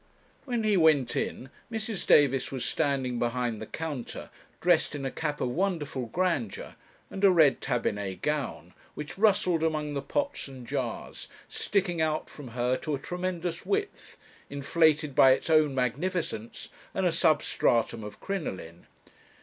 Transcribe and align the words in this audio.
When 0.45 0.63
he 0.63 0.77
went 0.77 1.15
in, 1.15 1.51
Mrs. 1.71 2.07
Davis 2.07 2.51
was 2.51 2.65
standing 2.65 3.19
behind 3.19 3.61
the 3.61 3.67
counter, 3.67 4.31
dressed 4.59 4.95
in 4.95 5.05
a 5.05 5.11
cap 5.11 5.39
of 5.39 5.49
wonderful 5.49 6.07
grandeur, 6.07 6.73
and 7.11 7.23
a 7.23 7.29
red 7.29 7.61
tabinet 7.61 8.23
gown, 8.23 8.73
which 8.95 9.19
rustled 9.19 9.61
among 9.61 9.93
the 9.93 10.01
pots 10.01 10.47
and 10.47 10.65
jars, 10.65 11.27
sticking 11.47 12.01
out 12.01 12.31
from 12.31 12.47
her 12.47 12.75
to 12.77 12.95
a 12.95 12.97
tremendous 12.99 13.63
width, 13.63 14.17
inflated 14.49 15.13
by 15.13 15.33
its 15.33 15.51
own 15.51 15.75
magnificence 15.75 16.69
and 16.95 17.05
a 17.05 17.11
substratum 17.11 18.03
of 18.03 18.19
crinoline. 18.19 18.87